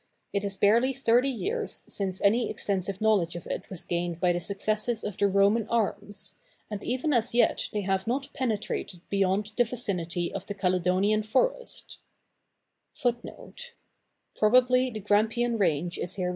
It 0.33 0.43
is 0.43 0.57
barely 0.57 0.93
thirty 0.95 1.29
years 1.29 1.83
since 1.87 2.19
any 2.21 2.49
extensive 2.49 3.01
knowledge 3.01 3.35
of 3.35 3.45
it 3.45 3.69
was 3.69 3.83
gained 3.83 4.19
by 4.19 4.31
the 4.31 4.39
successes 4.39 5.03
of 5.03 5.15
the 5.15 5.27
Roman 5.27 5.67
arms, 5.67 6.39
and 6.71 6.83
even 6.83 7.13
as 7.13 7.35
yet 7.35 7.69
they 7.71 7.81
have 7.81 8.07
not 8.07 8.33
penetrated 8.33 9.07
beyond 9.11 9.51
the 9.55 9.63
vicinity 9.63 10.33
of 10.33 10.47
the 10.47 10.55
Caledonian 10.55 11.21
forest. 11.21 11.99